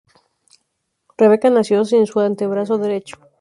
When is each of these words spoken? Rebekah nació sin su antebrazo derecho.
Rebekah 1.15 1.51
nació 1.51 1.85
sin 1.85 2.07
su 2.07 2.19
antebrazo 2.21 2.79
derecho. 2.79 3.17